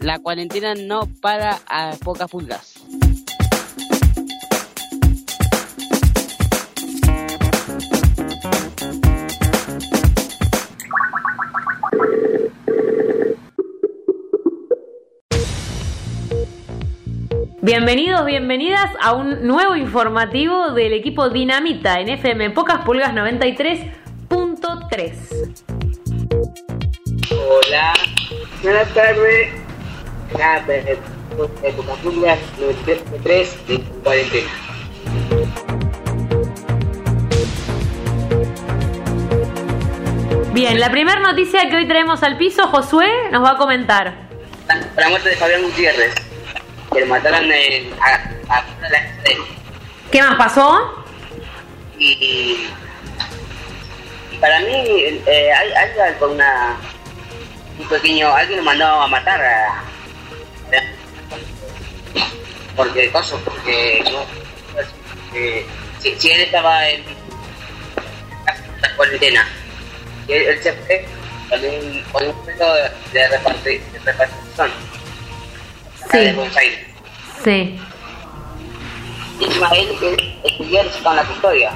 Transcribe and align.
La 0.00 0.18
cuarentena 0.18 0.74
no 0.74 1.06
para 1.20 1.60
a 1.68 1.94
pocas 2.02 2.28
pulgas. 2.30 2.76
Bienvenidos, 17.60 18.24
bienvenidas 18.24 18.90
a 19.02 19.12
un 19.12 19.46
nuevo 19.46 19.76
informativo 19.76 20.72
del 20.72 20.94
equipo 20.94 21.28
Dinamita 21.28 22.00
en 22.00 22.08
FM 22.08 22.52
Pocas 22.52 22.82
Pulgas 22.86 23.12
93.3. 23.12 25.66
Hola, 27.30 27.92
buenas 28.62 28.94
tardes. 28.94 29.59
Nada, 30.38 30.60
de 30.66 30.98
Pocas 31.76 31.98
Pulgas 32.02 32.38
93.3 32.58 33.48
en 33.68 33.82
cuarentena. 34.02 34.50
Bien, 40.52 40.78
la 40.80 40.90
primera 40.90 41.20
noticia 41.20 41.68
que 41.68 41.76
hoy 41.76 41.86
traemos 41.86 42.22
al 42.22 42.36
piso, 42.36 42.66
Josué 42.68 43.08
nos 43.30 43.42
va 43.44 43.52
a 43.52 43.56
comentar. 43.56 44.14
La 44.96 45.08
muerte 45.08 45.30
de 45.30 45.36
Fabián 45.36 45.62
Gutiérrez, 45.62 46.14
que 46.92 47.00
lo 47.00 47.06
mataron 47.06 47.50
en, 47.50 47.92
a, 48.00 48.56
a, 48.56 48.64
la 48.88 48.98
¿Qué 50.10 50.22
más 50.22 50.34
pasó? 50.36 51.04
y, 51.98 52.12
y 52.12 52.70
para 54.40 54.60
mí 54.60 54.72
eh, 54.74 55.52
hay, 55.52 55.72
hay 55.72 55.98
algo, 56.00 56.32
una 56.32 56.76
un 57.78 57.88
pequeño 57.88 58.28
alguien 58.34 58.58
lo 58.58 58.64
mandó 58.64 58.86
a 58.86 59.06
matar 59.06 59.40
a, 59.40 59.82
porque 62.76 63.10
cosa 63.10 63.36
porque 63.44 64.02
no 64.10 64.24
porque 64.74 65.66
si, 66.00 66.14
si 66.16 66.30
él 66.30 66.40
estaba 66.42 66.88
en 66.88 67.04
la 68.80 68.96
cuarentena 68.96 69.46
y 70.28 70.32
él, 70.32 70.42
él 70.48 70.62
se 70.62 70.72
fue 70.72 71.04
con 71.48 71.60
un, 71.64 72.02
con 72.12 72.26
un 72.28 72.34
puesto 72.44 72.74
de, 72.74 72.82
de, 73.12 73.28
reparti- 73.38 73.80
de 73.92 73.98
repartición 74.04 74.70
acá 76.04 76.18
de 76.18 76.30
Sí. 76.30 76.36
Buenos 76.36 76.56
Aires 76.56 76.78
Sí. 77.44 77.80
y 79.40 79.44
encima 79.44 79.68
él 79.74 79.88
él 80.02 80.38
estudió 80.44 80.80
con 81.02 81.16
la 81.16 81.24
custodia 81.24 81.70
Eh, 81.70 81.74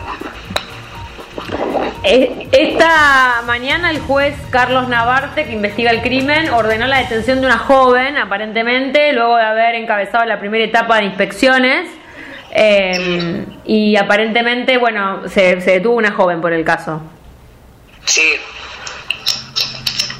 Esta 2.05 3.41
mañana 3.47 3.91
el 3.91 3.98
juez 3.98 4.34
Carlos 4.50 4.88
Navarte, 4.88 5.47
que 5.47 5.52
investiga 5.52 5.91
el 5.91 6.02
crimen, 6.02 6.50
ordenó 6.50 6.86
la 6.86 6.98
detención 6.98 7.41
de 7.41 7.47
una 7.47 7.56
joven, 7.58 8.19
aparentemente, 8.19 9.12
luego 9.14 9.36
de 9.36 9.42
haber 9.44 9.74
encabezado 9.77 10.25
la 10.27 10.38
primera 10.38 10.64
etapa 10.64 10.98
de 10.98 11.05
inspecciones. 11.05 11.88
eh, 12.50 13.44
y 13.64 13.97
aparentemente, 13.97 14.77
bueno, 14.77 15.28
se, 15.28 15.60
se 15.62 15.70
detuvo 15.72 15.97
una 15.97 16.12
joven 16.12 16.41
por 16.42 16.52
el 16.52 16.64
caso. 16.64 17.00
Sí. 18.05 18.34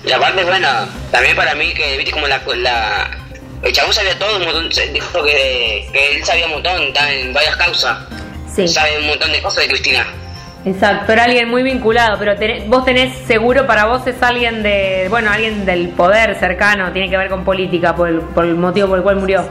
Y 0.05 0.10
aparte, 0.10 0.42
bueno, 0.44 0.68
también 1.10 1.36
para 1.36 1.55
mí 1.55 1.72
que, 1.74 1.96
viste, 1.98 2.12
como 2.12 2.27
la... 2.27 2.40
la 2.56 3.10
el 3.62 3.72
chabón 3.72 3.92
sabía 3.94 4.18
todo, 4.18 4.36
un 4.36 4.44
montón, 4.44 4.68
dijo 4.92 5.22
que, 5.22 5.88
que 5.92 6.16
él 6.16 6.24
sabía 6.24 6.44
un 6.46 6.52
montón, 6.52 6.82
está 6.82 7.10
en 7.12 7.32
varias 7.32 7.56
causas. 7.56 7.96
Sí, 8.55 8.68
Sabe 8.68 8.98
un 8.98 9.06
montón 9.06 9.32
de 9.32 9.40
cosas 9.40 9.64
de 9.64 9.68
Cristina. 9.68 10.06
Exacto, 10.64 11.12
era 11.12 11.24
alguien 11.24 11.48
muy 11.48 11.62
vinculado, 11.62 12.18
pero 12.18 12.34
tenés- 12.36 12.66
vos 12.68 12.84
tenés 12.84 13.16
seguro 13.26 13.66
para 13.66 13.86
vos 13.86 14.06
es 14.06 14.22
alguien 14.22 14.62
de, 14.62 15.06
bueno, 15.10 15.30
alguien 15.30 15.66
del 15.66 15.88
poder 15.90 16.36
cercano, 16.36 16.92
tiene 16.92 17.10
que 17.10 17.16
ver 17.16 17.28
con 17.28 17.44
política 17.44 17.94
por 17.94 18.08
el, 18.08 18.20
por 18.20 18.44
el 18.44 18.54
motivo 18.54 18.88
por 18.88 18.98
el 18.98 19.02
cual 19.02 19.16
murió. 19.16 19.44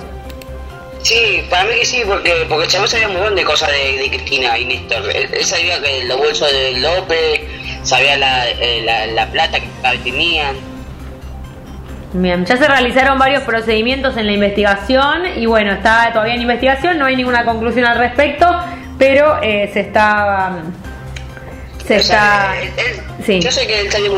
Sí, 1.02 1.46
para 1.50 1.66
mí 1.66 1.72
que 1.80 1.86
sí, 1.86 2.02
porque, 2.08 2.46
porque 2.48 2.68
chabón 2.68 2.88
sabía 2.88 3.08
un 3.10 3.16
montón 3.16 3.36
de 3.36 3.44
cosas 3.44 3.70
de, 3.72 3.98
de 3.98 4.10
Cristina 4.10 4.58
y 4.58 4.64
Néstor. 4.64 5.04
Él, 5.14 5.30
él 5.34 5.44
sabía 5.44 5.82
que 5.82 6.06
los 6.06 6.18
bolsos 6.18 6.50
de 6.50 6.80
López, 6.80 7.42
sabía 7.84 8.18
la, 8.18 8.50
eh, 8.50 8.82
la, 8.86 9.06
la 9.08 9.28
plata 9.28 9.60
que 9.60 9.98
tenían. 9.98 10.56
Bien, 12.14 12.46
ya 12.46 12.56
se 12.56 12.68
realizaron 12.68 13.20
varios 13.20 13.44
procedimientos 13.44 14.16
en 14.16 14.28
la 14.28 14.32
investigación 14.32 15.24
y 15.36 15.46
bueno, 15.46 15.74
está 15.74 16.10
todavía 16.14 16.36
en 16.36 16.42
investigación, 16.42 16.98
no 16.98 17.06
hay 17.06 17.18
ninguna 17.18 17.44
conclusión 17.44 17.86
al 17.86 17.98
respecto, 17.98 18.48
pero 18.98 19.40
eh, 19.42 19.70
se 19.74 19.82
está... 19.82 20.52
um, 20.64 20.93
Se 21.88 21.96
O 21.96 21.98
está... 21.98 22.54
sea, 22.54 22.62
él- 22.62 22.72
él- 22.78 23.02
sí. 23.26 23.40
Yo 23.40 23.52
sé 23.52 23.68
que 23.68 23.80
él 23.82 23.86
él 23.88 23.92
sabía 23.92 24.10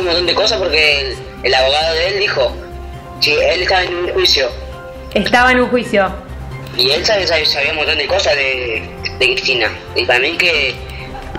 un 0.00 0.06
montón 0.06 0.26
de 0.26 0.34
cosas 0.34 0.58
porque 0.58 1.00
el, 1.00 1.16
el 1.42 1.54
abogado 1.54 1.94
de 1.94 2.08
él 2.08 2.18
dijo, 2.20 2.52
sí, 3.20 3.32
él 3.32 3.62
estaba 3.62 3.82
en 3.84 3.94
un 3.94 4.08
juicio 4.12 4.48
Estaba 5.14 5.52
en 5.52 5.60
un 5.60 5.68
juicio. 5.68 6.10
y 6.76 6.90
él 6.90 7.04
sabía, 7.04 7.26
sabía, 7.26 7.46
sabía 7.46 7.70
un 7.72 7.76
montón 7.78 7.98
de 7.98 8.06
cosas 8.06 8.34
de, 8.36 8.82
de 9.18 9.26
Cristina. 9.26 9.68
Y 9.96 10.04
para 10.04 10.18
mí 10.20 10.36
que 10.38 10.74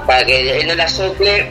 para 0.05 0.25
que 0.25 0.59
él 0.61 0.67
no 0.67 0.75
la 0.75 0.87
sople, 0.87 1.47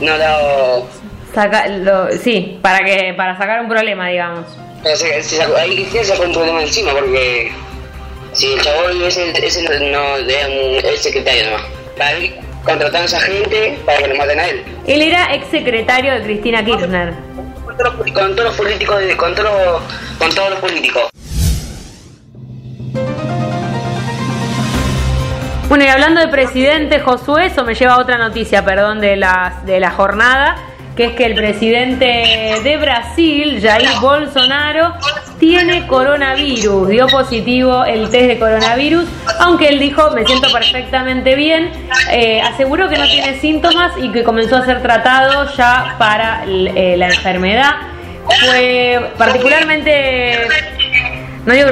no 0.00 0.16
lo... 0.16 0.86
Saca, 1.34 1.66
lo- 1.68 2.10
sí, 2.18 2.58
para 2.60 2.84
que 2.84 3.14
para 3.16 3.36
sacar 3.38 3.60
un 3.60 3.68
problema, 3.68 4.08
digamos. 4.08 4.46
o 4.84 4.96
sea, 4.96 5.22
se 5.22 5.36
sacó- 5.36 5.56
ahí 5.56 5.74
Cristina 5.76 6.04
sacó 6.04 6.22
un 6.24 6.32
problema 6.32 6.62
encima 6.62 6.92
porque 6.92 7.52
si 8.32 8.52
el 8.52 8.60
chabón 8.62 9.02
ese, 9.04 9.30
ese 9.46 9.62
no, 9.62 9.70
no 9.78 10.16
era 10.16 10.46
un, 10.48 10.84
el 10.84 10.98
secretario 10.98 11.44
nomás. 11.50 11.62
Para 11.96 12.18
mí 12.18 12.32
contrataron 12.64 13.02
a 13.02 13.04
esa 13.06 13.20
gente 13.20 13.78
para 13.86 13.98
que 13.98 14.08
lo 14.08 14.14
maten 14.16 14.38
a 14.38 14.46
él. 14.46 14.64
Él 14.86 15.02
era 15.02 15.34
ex 15.34 15.46
secretario 15.48 16.12
de 16.14 16.22
Cristina 16.22 16.64
Kirchner. 16.64 17.14
Con 17.64 17.76
todos 17.76 17.94
los, 17.96 18.12
con 18.12 18.34
todos 18.36 18.44
los 18.48 18.54
políticos, 18.56 18.98
de- 19.00 19.16
con, 19.16 19.34
todos, 19.34 19.82
con 20.18 20.34
todos 20.34 20.50
los 20.50 20.58
políticos. 20.60 21.08
Bueno, 25.68 25.84
y 25.84 25.88
hablando 25.88 26.20
de 26.20 26.26
presidente 26.28 26.98
Josué, 26.98 27.46
eso 27.46 27.64
me 27.64 27.74
lleva 27.74 27.94
a 27.94 28.00
otra 28.00 28.18
noticia, 28.18 28.64
perdón, 28.64 29.00
de 29.00 29.14
la, 29.16 29.60
de 29.64 29.78
la 29.78 29.92
jornada, 29.92 30.56
que 31.00 31.06
es 31.06 31.12
que 31.12 31.24
el 31.24 31.34
presidente 31.34 32.60
de 32.62 32.76
Brasil, 32.76 33.58
Jair 33.62 33.88
Bolsonaro, 34.02 34.92
tiene 35.38 35.86
coronavirus, 35.86 36.88
dio 36.90 37.06
positivo 37.06 37.86
el 37.86 38.10
test 38.10 38.26
de 38.26 38.38
coronavirus, 38.38 39.06
aunque 39.38 39.68
él 39.68 39.78
dijo, 39.78 40.10
me 40.10 40.26
siento 40.26 40.52
perfectamente 40.52 41.36
bien, 41.36 41.70
eh, 42.12 42.42
aseguró 42.42 42.90
que 42.90 42.98
no 42.98 43.06
tiene 43.06 43.40
síntomas 43.40 43.92
y 43.96 44.12
que 44.12 44.22
comenzó 44.24 44.58
a 44.58 44.66
ser 44.66 44.82
tratado 44.82 45.50
ya 45.56 45.96
para 45.98 46.44
eh, 46.46 46.96
la 46.98 47.06
enfermedad. 47.06 47.76
Fue 48.44 49.00
particularmente 49.16 50.48
no 51.46 51.54
digo 51.54 51.68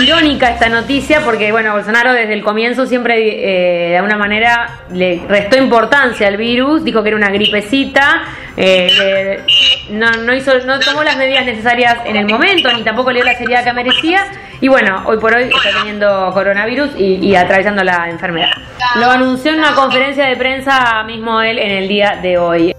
irónica 0.00 0.48
esta 0.50 0.68
noticia 0.68 1.20
porque 1.20 1.52
bueno 1.52 1.72
Bolsonaro 1.72 2.12
desde 2.14 2.32
el 2.32 2.42
comienzo 2.42 2.86
siempre 2.86 3.16
eh, 3.18 3.88
de 3.90 3.96
alguna 3.98 4.16
manera 4.16 4.80
le 4.90 5.20
restó 5.28 5.58
importancia 5.58 6.26
al 6.28 6.36
virus 6.38 6.82
dijo 6.82 7.02
que 7.02 7.08
era 7.10 7.16
una 7.18 7.30
gripecita 7.30 8.22
eh, 8.56 8.88
le- 8.98 9.94
no, 9.98 10.10
no 10.12 10.34
hizo 10.34 10.52
no 10.66 10.78
tomó 10.80 11.02
las 11.04 11.16
medidas 11.18 11.44
necesarias 11.44 11.98
en 12.06 12.16
el 12.16 12.26
momento 12.26 12.72
ni 12.72 12.82
tampoco 12.82 13.10
le 13.10 13.16
dio 13.22 13.24
la 13.30 13.36
seriedad 13.36 13.64
que 13.64 13.72
merecía 13.74 14.24
y 14.60 14.68
bueno 14.68 15.02
hoy 15.06 15.18
por 15.18 15.34
hoy 15.34 15.44
está 15.44 15.70
teniendo 15.78 16.30
coronavirus 16.32 16.90
y, 16.96 17.16
y 17.16 17.34
atravesando 17.36 17.82
la 17.82 18.08
enfermedad. 18.08 18.50
Lo 18.96 19.10
anunció 19.10 19.52
en 19.52 19.58
una 19.58 19.74
conferencia 19.74 20.26
de 20.26 20.36
prensa 20.36 21.02
mismo 21.04 21.40
él 21.42 21.58
en 21.58 21.70
el 21.72 21.88
día 21.88 22.18
de 22.22 22.38
hoy 22.38 22.74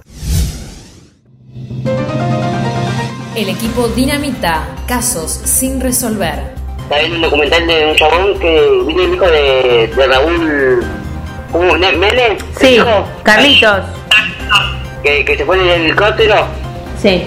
El 3.36 3.50
equipo 3.50 3.88
Dinamita, 3.88 4.64
casos 4.88 5.32
sin 5.44 5.82
resolver. 5.82 6.54
Está 6.84 7.00
viendo 7.00 7.16
un 7.16 7.22
documental 7.24 7.66
de 7.66 7.86
un 7.88 7.96
chabón 7.96 8.40
que 8.40 8.84
vino 8.86 9.04
el 9.04 9.14
hijo 9.16 9.26
de, 9.26 9.92
de 9.96 10.08
Raúl. 10.08 10.84
¿Cómo? 11.52 11.78
¿Ne- 11.78 11.94
¿Mele? 11.94 12.38
sí 12.60 12.68
Dijo 12.70 13.06
Carlitos 13.24 13.86
Que, 15.04 15.24
que 15.24 15.38
se 15.38 15.46
fue 15.46 15.58
en 15.58 15.62
el 15.68 15.82
helicóptero 15.84 16.36
sí 17.00 17.26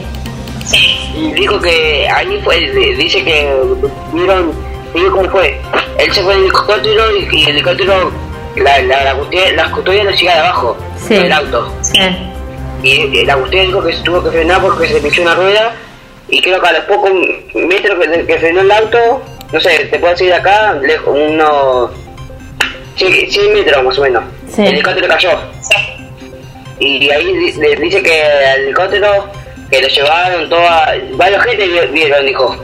y 1.14 1.32
dijo 1.32 1.58
que 1.60 2.06
ahí 2.10 2.40
fue. 2.44 2.60
Dice 2.98 3.24
que 3.24 3.50
vieron. 4.12 4.52
Digo 4.94 5.10
cómo 5.16 5.30
fue. 5.30 5.58
Él 5.98 6.12
se 6.12 6.22
fue 6.22 6.34
en 6.34 6.38
el 6.40 6.44
helicóptero 6.44 7.16
y, 7.16 7.28
y 7.36 7.42
el 7.44 7.48
helicóptero. 7.50 8.12
La, 8.56 8.80
la, 8.82 9.04
la, 9.04 9.14
custodia, 9.14 9.52
la 9.52 9.70
custodia 9.70 10.04
lo 10.04 10.10
llega 10.10 10.34
de 10.34 10.40
abajo 10.40 10.76
Sí. 10.96 11.14
del 11.14 11.32
auto. 11.32 11.72
sí 11.82 11.98
Y, 12.82 12.88
y 12.90 13.24
la 13.26 13.36
custodia 13.36 13.62
dijo 13.64 13.82
que 13.84 13.92
se 13.94 14.02
tuvo 14.02 14.22
que 14.24 14.30
frenar 14.30 14.60
porque 14.62 14.88
se 14.88 15.00
pisó 15.00 15.22
una 15.22 15.34
rueda. 15.34 15.72
Y 16.28 16.40
creo 16.42 16.60
que 16.60 16.66
a 16.68 16.72
los 16.72 16.84
pocos 16.84 17.10
metros 17.54 17.98
que, 18.00 18.26
que 18.26 18.38
frenó 18.38 18.60
el 18.62 18.70
auto, 18.72 19.22
no 19.52 19.60
sé, 19.60 19.84
te 19.90 19.98
puedo 19.98 20.12
decir 20.12 20.28
de 20.28 20.34
acá, 20.34 20.72
lejos, 20.74 21.16
unos 21.16 21.90
100, 22.96 23.30
100 23.30 23.52
metros 23.52 23.84
más 23.84 23.98
o 23.98 24.02
menos. 24.02 24.24
Sí. 24.48 24.62
El 24.62 24.74
helicóptero 24.74 25.08
cayó. 25.08 25.30
Y 26.78 27.08
ahí 27.10 27.52
le 27.56 27.76
dice 27.76 28.02
que 28.02 28.22
al 28.22 28.60
helicóptero 28.62 29.28
que 29.70 29.80
lo 29.82 29.88
llevaron 29.88 30.48
toda, 30.48 30.94
varios 31.12 31.42
gente 31.44 31.66
vi- 31.66 31.86
vieron, 31.92 32.26
dijo. 32.26 32.56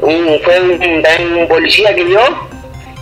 Un, 0.00 0.40
fue 0.42 0.60
un, 0.60 0.78
también 1.02 1.34
un 1.34 1.46
policía 1.48 1.94
que 1.94 2.02
vio 2.04 2.20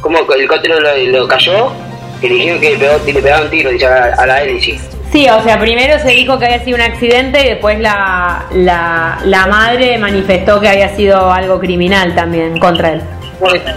como 0.03 0.27
que 0.27 0.35
el 0.35 0.41
helicóptero 0.41 0.79
lo, 0.81 0.97
lo 0.97 1.29
cayó, 1.29 1.73
que 2.21 2.29
le 2.29 2.35
dijeron 2.35 2.61
que 2.61 2.71
le, 2.73 2.77
pegó, 2.79 2.99
le 3.07 3.23
pegaron 3.23 3.51
tiro 3.51 3.71
dice, 3.71 3.87
a, 3.87 4.15
a 4.19 4.27
la 4.27 4.43
hélice. 4.43 4.79
Sí, 5.13 5.29
o 5.29 5.43
sea, 5.43 5.59
primero 5.59 5.99
se 5.99 6.11
dijo 6.11 6.39
que 6.39 6.45
había 6.47 6.65
sido 6.65 6.77
un 6.77 6.83
accidente 6.83 7.41
y 7.45 7.49
después 7.49 7.81
la, 7.81 8.45
la, 8.53 9.19
la 9.25 9.47
madre 9.47 9.99
manifestó 9.99 10.61
que 10.61 10.69
había 10.69 10.95
sido 10.95 11.33
algo 11.33 11.59
criminal 11.59 12.15
también 12.15 12.59
contra 12.61 12.93
él. 12.93 13.03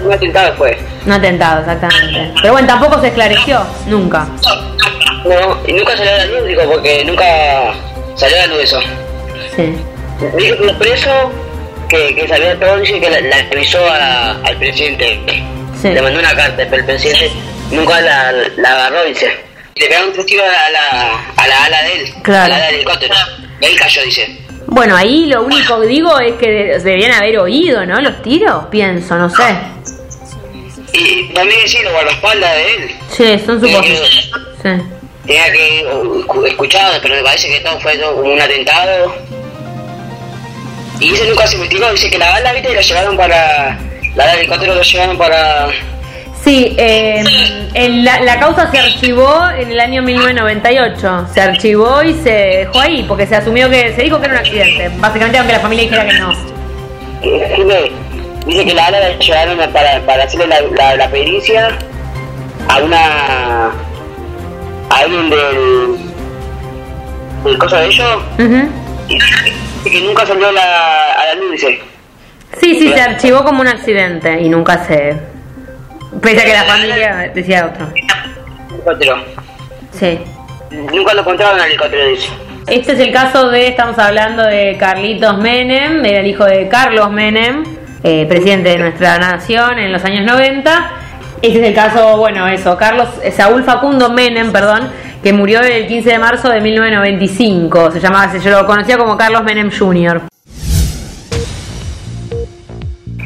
Un 0.03 0.11
atentado 0.13 0.53
fue. 0.55 0.77
Un 1.05 1.11
atentado, 1.13 1.61
exactamente. 1.61 2.33
Pero 2.41 2.53
bueno, 2.53 2.67
tampoco 2.67 2.99
se 3.01 3.07
esclareció, 3.07 3.65
nunca. 3.87 4.27
No, 5.25 5.57
y 5.67 5.73
nunca 5.73 5.97
salió 5.97 6.13
a 6.13 6.17
la 6.17 6.25
luz, 6.25 6.45
digo, 6.47 6.61
porque 6.71 7.03
nunca 7.05 7.25
salió 8.15 8.37
a 8.37 8.39
la 8.41 8.47
luz 8.47 8.63
eso. 8.63 8.79
Sí. 9.55 9.73
Dijo 10.37 10.57
que 10.57 10.73
preso 10.73 11.09
que, 11.89 12.13
que 12.13 12.27
salió 12.27 12.55
todo, 12.59 12.77
dice 12.77 12.99
que 12.99 13.09
la, 13.09 13.21
la 13.21 13.35
avisó 13.51 13.79
a- 13.89 14.31
al 14.43 14.57
presidente. 14.57 15.19
Sí. 15.81 15.89
Le 15.89 16.01
mandó 16.01 16.19
una 16.19 16.35
carta, 16.35 16.57
pero 16.69 16.75
el 16.75 16.85
presidente 16.85 17.31
nunca 17.71 18.01
la, 18.01 18.31
la 18.57 18.69
agarró, 18.71 19.03
dice. 19.05 19.31
Le 19.75 19.87
pegaron 19.87 20.13
tres 20.13 20.25
tiros 20.25 20.45
a 20.45 20.69
la, 20.69 21.25
a 21.35 21.47
la 21.47 21.63
ala 21.65 21.83
de 21.83 21.93
él, 21.95 22.13
Claro. 22.21 22.43
a 22.45 22.47
la 22.49 22.55
ala 22.55 22.65
del 22.67 22.75
helicóptero. 22.75 23.15
Y 23.61 23.65
ahí 23.65 23.75
cayó, 23.75 24.01
dice. 24.03 24.37
Bueno, 24.67 24.95
ahí 24.95 25.25
lo 25.25 25.43
único 25.43 25.79
que 25.81 25.87
digo 25.87 26.19
es 26.19 26.33
que 26.35 26.47
de- 26.49 26.79
deberían 26.79 27.11
haber 27.13 27.37
oído, 27.39 27.85
¿no? 27.85 27.99
Los 28.01 28.21
tiros, 28.21 28.65
pienso, 28.71 29.15
no 29.15 29.29
sé. 29.29 29.43
Y 30.93 31.33
también 31.33 31.67
sí, 31.67 31.79
los 31.83 31.91
guardaespaldas 31.91 32.55
de 32.55 32.75
él. 32.75 32.91
Sí, 33.09 33.39
son 33.45 33.59
suposiciones. 33.59 34.31
Sí. 34.61 34.69
Tenía 35.25 35.51
que 35.51 35.85
uh, 35.85 36.45
escuchado, 36.45 36.99
pero 37.01 37.15
me 37.15 37.23
parece 37.23 37.47
que 37.47 37.59
todo 37.61 37.79
fue 37.79 37.97
todo 37.97 38.15
como 38.17 38.31
un 38.33 38.41
atentado. 38.41 39.15
Y 40.99 41.09
dice 41.11 41.25
nunca 41.27 41.47
se 41.47 41.55
investigó, 41.55 41.91
dice 41.91 42.09
que 42.11 42.17
la 42.19 42.29
bala, 42.29 42.53
viste, 42.53 42.73
la 42.73 42.81
llevaron 42.81 43.17
para. 43.17 43.77
La 44.15 44.27
del 44.27 44.39
helicóptero 44.39 44.75
lo 44.75 44.81
llevaron 44.83 45.17
para. 45.17 45.69
Sí, 46.43 46.75
eh, 46.77 47.23
en 47.73 48.03
la, 48.03 48.19
la 48.19 48.37
causa 48.37 48.69
se 48.69 48.77
archivó 48.77 49.49
en 49.57 49.71
el 49.71 49.79
año 49.79 50.01
1998. 50.01 51.27
Se 51.33 51.41
archivó 51.41 52.03
y 52.03 52.13
se 52.15 52.31
dejó 52.31 52.79
ahí 52.81 53.05
porque 53.07 53.25
se 53.25 53.35
asumió 53.37 53.69
que 53.69 53.93
se 53.95 54.03
dijo 54.03 54.19
que 54.19 54.25
era 54.25 54.33
un 54.33 54.39
accidente. 54.39 54.91
Básicamente, 54.97 55.37
aunque 55.37 55.53
la 55.53 55.59
familia 55.59 55.83
dijera 55.85 56.05
que 56.05 56.19
no. 56.19 56.33
Dice, 57.21 57.91
dice 58.45 58.65
que 58.65 58.73
la 58.73 58.81
bala 58.83 58.99
la 58.99 59.17
llevaron 59.17 59.57
para, 59.71 60.01
para 60.01 60.23
hacerle 60.25 60.47
la, 60.47 60.61
la, 60.75 60.95
la 60.97 61.09
pericia 61.09 61.69
a 62.67 62.77
una. 62.79 63.67
a 63.67 63.71
alguien 64.97 65.29
del. 65.29 65.95
del 67.45 67.57
cosa 67.57 67.79
de 67.79 67.87
ellos. 67.87 68.21
Y 69.85 69.89
que 69.89 70.01
nunca 70.01 70.25
salió 70.25 70.51
la, 70.51 71.13
a 71.13 71.25
la 71.27 71.35
luz, 71.35 71.51
dice. 71.53 71.79
Sí, 72.59 72.79
sí, 72.79 72.91
se 72.93 73.01
archivó 73.01 73.43
como 73.45 73.61
un 73.61 73.67
accidente 73.67 74.41
y 74.41 74.49
nunca 74.49 74.83
se. 74.85 75.31
Pese 76.21 76.41
a 76.41 76.45
que 76.45 76.53
la 76.53 76.63
familia 76.63 77.31
decía 77.33 77.65
otro. 77.65 77.87
Helicóptero. 78.71 79.23
Sí. 79.91 80.19
Nunca 80.71 81.13
lo 81.13 81.21
encontraron 81.21 81.59
al 81.59 81.67
helicóptero, 81.67 82.07
dice. 82.07 82.29
Este 82.67 82.93
es 82.93 82.99
el 82.99 83.11
caso 83.11 83.49
de, 83.49 83.67
estamos 83.67 83.99
hablando 83.99 84.43
de 84.43 84.77
Carlitos 84.79 85.37
Menem, 85.37 86.05
era 86.05 86.21
el 86.21 86.27
hijo 86.27 86.45
de 86.45 86.69
Carlos 86.69 87.11
Menem, 87.11 87.63
eh, 88.03 88.25
presidente 88.27 88.69
de 88.69 88.77
nuestra 88.77 89.17
nación 89.17 89.79
en 89.79 89.91
los 89.91 90.03
años 90.05 90.25
90. 90.25 90.91
Este 91.41 91.59
es 91.59 91.67
el 91.67 91.73
caso, 91.73 92.17
bueno, 92.17 92.47
eso, 92.47 92.77
Carlos, 92.77 93.09
eh, 93.21 93.31
Saúl 93.31 93.63
Facundo 93.63 94.09
Menem, 94.09 94.51
perdón, 94.53 94.89
que 95.21 95.33
murió 95.33 95.59
el 95.61 95.87
15 95.87 96.09
de 96.09 96.19
marzo 96.19 96.49
de 96.49 96.61
1995. 96.61 97.91
Se 97.91 97.99
llamaba, 97.99 98.31
se 98.31 98.49
lo 98.49 98.65
conocía 98.65 98.97
como 98.97 99.17
Carlos 99.17 99.43
Menem 99.43 99.69
Jr. 99.69 100.21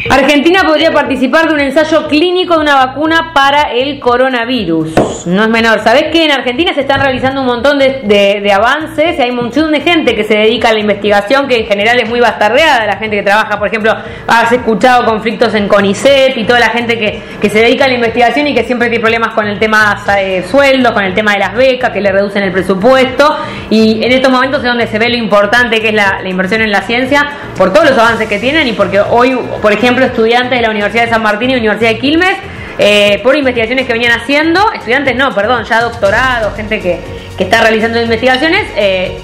Argentina 0.10 0.62
podría 0.66 0.92
participar 0.92 1.48
de 1.48 1.54
un 1.54 1.60
ensayo 1.60 2.08
clínico 2.08 2.56
de 2.56 2.62
una 2.62 2.76
vacuna 2.76 3.32
para 3.34 3.64
el 3.74 4.00
coronavirus. 4.00 5.26
No 5.28 5.44
es 5.44 5.50
menor. 5.50 5.82
¿Sabés 5.84 6.06
que 6.12 6.24
en 6.26 6.32
Argentina 6.32 6.74
se 6.74 6.82
están 6.82 7.02
realizando 7.02 7.42
un 7.42 7.48
montón 7.48 7.78
de, 7.80 8.02
de- 8.04 8.52
avances 8.54 9.20
y 9.20 9.22
hay 9.22 9.30
un 9.32 9.36
montón 9.36 9.72
de 9.72 9.82
gente 9.82 10.16
que 10.16 10.24
se 10.24 10.36
dedica 10.36 10.70
a 10.70 10.74
la 10.74 10.80
investigación 10.80 11.48
que 11.48 11.58
en 11.58 11.66
general 11.68 12.00
es 12.00 12.08
muy 12.10 12.20
bastardeada? 12.20 12.86
La 12.86 12.98
gente 12.98 13.18
que 13.18 13.24
trabaja, 13.24 13.60
por 13.60 13.68
ejemplo, 13.68 13.94
has 14.28 14.52
escuchado 14.52 15.06
conflictos 15.06 15.54
en 15.54 15.68
CONICET 15.68 16.38
y 16.38 16.44
toda 16.46 16.60
la 16.60 16.70
gente 16.70 16.98
que, 16.98 17.22
que 17.42 17.50
se 17.50 17.60
dedica 17.60 17.86
a 17.86 17.88
la 17.90 17.96
investigación 17.96 18.48
y 18.48 18.56
que 18.56 18.64
siempre 18.64 18.88
tiene 18.90 19.02
problemas 19.02 19.34
con 19.34 19.48
el 19.48 19.60
tema 19.60 20.02
de 20.16 20.44
sueldos, 20.50 20.94
con 20.94 21.04
el 21.04 21.14
tema 21.14 21.34
de 21.34 21.40
las 21.40 21.54
becas, 21.54 21.92
que 21.92 22.02
le 22.02 22.12
reducen 22.12 22.44
el 22.44 22.52
presupuesto. 22.52 23.38
Y 23.70 24.04
en 24.04 24.12
estos 24.12 24.32
momentos 24.32 24.60
es 24.62 24.66
donde 24.66 24.88
se 24.88 24.98
ve 24.98 25.10
lo 25.10 25.18
importante 25.18 25.82
que 25.82 25.90
es 25.90 25.94
la 25.94 26.22
inversión 26.26 26.62
en 26.62 26.72
la 26.72 26.82
ciencia 26.82 27.28
por 27.58 27.74
todos 27.74 27.90
los 27.90 27.98
avances 27.98 28.28
que 28.28 28.40
tienen 28.40 28.68
y 28.68 28.74
porque 28.74 29.00
hoy, 29.02 29.38
por 29.62 29.74
ejemplo, 29.74 29.97
estudiantes 30.06 30.58
de 30.58 30.62
la 30.62 30.70
Universidad 30.70 31.06
de 31.06 31.10
San 31.10 31.24
Martín 31.24 31.50
y 31.50 31.56
Universidad 31.56 31.90
de 31.90 32.00
Quilmes, 32.00 32.38
eh, 32.80 33.20
por 33.24 33.36
investigaciones 33.36 33.88
que 33.88 33.94
venían 33.94 34.20
haciendo, 34.20 34.72
estudiantes 34.72 35.16
no, 35.16 35.34
perdón, 35.34 35.64
ya 35.64 35.82
doctorados, 35.82 36.56
gente 36.56 36.80
que, 36.80 37.00
que 37.38 37.44
está 37.44 37.62
realizando 37.62 38.02
investigaciones, 38.02 38.68
eh, 38.76 39.20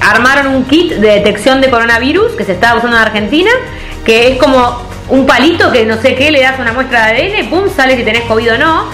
armaron 0.00 0.48
un 0.48 0.64
kit 0.64 0.92
de 0.92 1.08
detección 1.08 1.60
de 1.60 1.70
coronavirus 1.70 2.32
que 2.32 2.44
se 2.44 2.52
está 2.52 2.74
usando 2.74 2.96
en 2.96 3.02
Argentina, 3.02 3.50
que 4.04 4.32
es 4.32 4.38
como 4.38 4.88
un 5.08 5.26
palito 5.26 5.72
que 5.72 5.84
no 5.84 5.96
sé 6.00 6.14
qué, 6.14 6.30
le 6.30 6.40
das 6.40 6.58
una 6.58 6.72
muestra 6.72 7.06
de 7.06 7.40
ADN, 7.40 7.50
pum, 7.50 7.68
sale 7.74 7.96
si 7.96 8.04
tenés 8.04 8.22
COVID 8.22 8.54
o 8.54 8.58
no. 8.58 8.84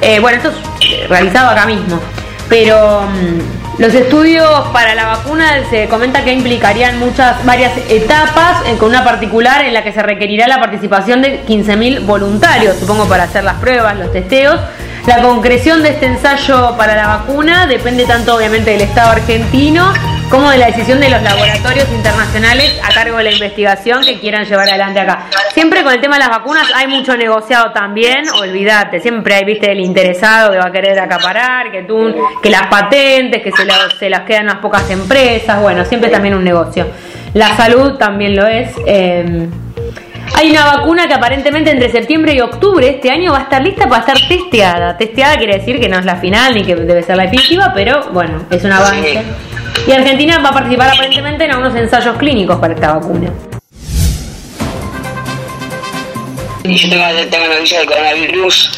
Eh, 0.00 0.18
bueno, 0.20 0.38
esto 0.38 0.50
es 0.50 1.08
realizado 1.08 1.50
acá 1.50 1.66
mismo. 1.66 2.00
Pero 2.48 3.02
mm, 3.02 3.65
los 3.78 3.92
estudios 3.92 4.48
para 4.72 4.94
la 4.94 5.06
vacuna 5.06 5.50
se 5.68 5.86
comenta 5.88 6.24
que 6.24 6.32
implicarían 6.32 6.98
muchas, 6.98 7.44
varias 7.44 7.72
etapas, 7.90 8.66
eh, 8.66 8.76
con 8.78 8.88
una 8.88 9.04
particular 9.04 9.66
en 9.66 9.74
la 9.74 9.84
que 9.84 9.92
se 9.92 10.02
requerirá 10.02 10.48
la 10.48 10.58
participación 10.58 11.20
de 11.20 11.44
15.000 11.44 12.06
voluntarios, 12.06 12.76
supongo 12.78 13.06
para 13.06 13.24
hacer 13.24 13.44
las 13.44 13.56
pruebas, 13.56 13.98
los 13.98 14.10
testeos. 14.12 14.58
La 15.06 15.20
concreción 15.20 15.82
de 15.82 15.90
este 15.90 16.06
ensayo 16.06 16.74
para 16.76 16.96
la 16.96 17.06
vacuna 17.06 17.66
depende 17.66 18.06
tanto 18.06 18.34
obviamente 18.34 18.70
del 18.70 18.80
Estado 18.80 19.12
argentino 19.12 19.92
como 20.30 20.50
de 20.50 20.58
la 20.58 20.66
decisión 20.66 21.00
de 21.00 21.08
los 21.08 21.22
laboratorios 21.22 21.88
internacionales 21.92 22.78
a 22.82 22.92
cargo 22.92 23.16
de 23.18 23.24
la 23.24 23.32
investigación 23.32 24.02
que 24.04 24.18
quieran 24.18 24.44
llevar 24.44 24.68
adelante 24.68 24.98
acá. 25.00 25.26
Siempre 25.54 25.82
con 25.84 25.92
el 25.92 26.00
tema 26.00 26.16
de 26.16 26.20
las 26.20 26.30
vacunas 26.30 26.66
hay 26.74 26.88
mucho 26.88 27.16
negociado 27.16 27.72
también, 27.72 28.28
olvídate, 28.40 29.00
siempre 29.00 29.36
hay, 29.36 29.44
viste, 29.44 29.70
el 29.70 29.80
interesado 29.80 30.50
que 30.52 30.58
va 30.58 30.66
a 30.66 30.72
querer 30.72 30.98
acaparar, 30.98 31.70
que 31.70 31.82
tú, 31.84 32.14
que 32.42 32.50
las 32.50 32.66
patentes, 32.66 33.42
que 33.42 33.52
se, 33.52 33.64
las- 33.64 33.94
se 33.98 34.10
las 34.10 34.20
quedan 34.22 34.44
unas 34.44 34.56
pocas 34.58 34.90
empresas, 34.90 35.60
bueno, 35.62 35.84
siempre 35.84 36.10
también 36.10 36.34
un 36.34 36.44
negocio. 36.44 36.86
La 37.34 37.56
salud 37.56 37.92
también 37.96 38.34
lo 38.34 38.46
es. 38.46 38.70
eh, 38.86 39.48
hay 40.34 40.50
una 40.50 40.64
vacuna 40.76 41.06
que 41.06 41.14
aparentemente 41.14 41.70
entre 41.70 41.88
septiembre 41.88 42.34
y 42.34 42.40
octubre 42.40 42.88
este 42.88 43.10
año 43.10 43.30
va 43.32 43.38
a 43.38 43.42
estar 43.42 43.62
lista 43.62 43.88
para 43.88 44.00
estar 44.00 44.16
testeada. 44.28 44.96
Testeada 44.96 45.36
quiere 45.36 45.58
decir 45.58 45.78
que 45.80 45.88
no 45.88 45.98
es 45.98 46.04
la 46.04 46.16
final 46.16 46.52
ni 46.54 46.64
que 46.64 46.74
debe 46.74 47.02
ser 47.04 47.16
la 47.16 47.22
definitiva, 47.22 47.72
pero 47.72 48.10
bueno, 48.12 48.42
es 48.50 48.64
un 48.64 48.72
avance. 48.72 49.22
Y 49.86 49.92
Argentina 49.92 50.38
va 50.38 50.48
a 50.50 50.52
participar 50.52 50.88
aparentemente 50.94 51.44
en 51.44 51.50
algunos 51.52 51.74
ensayos 51.76 52.16
clínicos 52.18 52.58
para 52.58 52.74
esta 52.74 52.94
vacuna. 52.94 53.30
Y 56.64 56.76
yo 56.76 56.88
tengo, 56.88 57.04
tengo 57.30 57.46
noticia 57.46 57.78
del 57.80 57.88
coronavirus. 57.88 58.70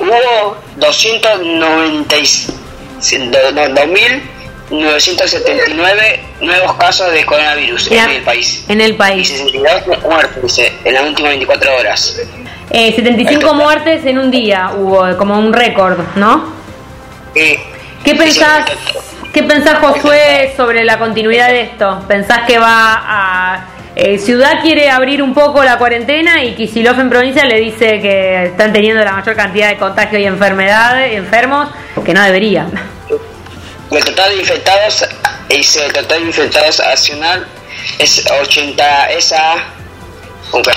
Hubo 0.00 0.56
296 0.76 2.48
do- 3.30 3.52
no, 3.52 3.62
2.979 4.70 6.20
nuevos 6.42 6.74
casos 6.76 7.10
de 7.12 7.24
coronavirus 7.24 7.88
Ya, 7.88 8.04
en 8.04 8.10
el 8.10 8.22
país. 8.22 8.64
En 8.68 8.80
el 8.82 8.90
Y 8.90 8.94
país. 8.94 9.28
62 9.28 9.86
muertes, 10.02 10.58
en 10.84 10.94
las 10.94 11.02
últimas 11.04 11.30
24 11.30 11.76
horas. 11.76 12.16
Eh, 12.70 12.92
75 12.94 13.54
muertes 13.54 14.04
en 14.04 14.18
un 14.18 14.30
día 14.30 14.72
hubo, 14.76 15.16
como 15.16 15.38
un 15.38 15.52
récord, 15.52 15.98
¿no? 16.16 16.52
Y- 17.34 17.56
¿Qué 18.04 18.12
y 18.12 18.14
pensás, 18.14 18.64
¿Qué 19.32 19.42
pensás, 19.44 19.78
Josué, 19.78 20.52
sobre 20.56 20.84
la 20.84 20.98
continuidad 20.98 21.48
de 21.48 21.60
esto? 21.62 22.04
¿Pensás 22.08 22.40
que 22.46 22.58
va 22.58 23.02
a... 23.06 23.66
eh, 23.94 24.18
Ciudad 24.18 24.60
quiere 24.60 24.90
abrir 24.90 25.22
un 25.22 25.32
poco 25.34 25.62
la 25.62 25.78
cuarentena 25.78 26.42
y 26.42 26.54
Kicillof 26.54 26.98
en 26.98 27.08
provincia 27.10 27.44
le 27.44 27.60
dice 27.60 28.00
que 28.00 28.46
están 28.46 28.72
teniendo 28.72 29.04
la 29.04 29.12
mayor 29.12 29.36
cantidad 29.36 29.68
de 29.68 29.76
contagios 29.76 30.20
y 30.20 30.24
enfermedades, 30.24 31.16
enfermos, 31.16 31.68
que 32.04 32.12
no 32.12 32.22
debería. 32.22 32.66
El 33.90 34.04
total 34.04 34.30
de 34.30 34.36
infectados, 34.36 35.04
dice, 35.48 35.86
el 35.86 35.92
total 35.92 36.20
de 36.20 36.26
infectados 36.26 36.78
nacional 36.80 37.46
es 37.98 38.24
80, 38.28 39.10
es 39.10 39.32
a, 39.32 39.54
ok, 40.52 40.68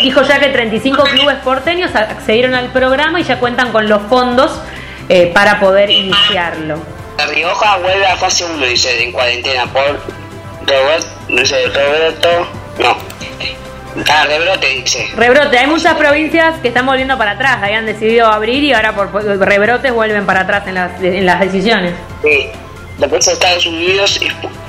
dijo, 0.00 0.22
ya 0.22 0.38
que 0.38 0.48
35 0.48 1.02
clubes 1.02 1.36
porteños 1.44 1.94
accedieron 1.94 2.54
al 2.54 2.68
programa 2.68 3.20
y 3.20 3.24
ya 3.24 3.38
cuentan 3.38 3.72
con 3.72 3.88
los 3.88 4.02
fondos 4.02 4.60
eh, 5.08 5.32
para 5.34 5.58
poder 5.58 5.90
iniciarlo. 5.90 6.78
La 7.18 7.26
Rioja 7.26 7.76
vuelve 7.78 8.06
a 8.06 8.16
fase 8.16 8.44
1, 8.44 8.64
dice, 8.66 9.02
en 9.02 9.10
cuarentena 9.10 9.66
por 9.66 10.00
No 11.28 11.46
sé, 11.46 11.66
Roberto, 11.66 12.28
no. 12.78 12.96
Ah, 14.10 14.24
rebrote, 14.26 14.68
dice. 14.68 15.08
Rebrote, 15.16 15.58
hay 15.58 15.66
muchas 15.66 15.94
provincias 15.94 16.60
que 16.60 16.68
están 16.68 16.86
volviendo 16.86 17.18
para 17.18 17.32
atrás, 17.32 17.58
habían 17.62 17.86
decidido 17.86 18.26
abrir 18.26 18.62
y 18.62 18.72
ahora 18.72 18.94
por 18.94 19.12
rebrotes 19.40 19.92
vuelven 19.92 20.24
para 20.24 20.40
atrás 20.40 20.66
en 20.66 20.74
las, 20.74 21.02
en 21.02 21.26
las 21.26 21.40
decisiones. 21.40 21.94
Sí, 22.22 22.48
la 22.98 23.08
prensa 23.08 23.30
de 23.30 23.34
Estados 23.34 23.66
Unidos 23.66 24.20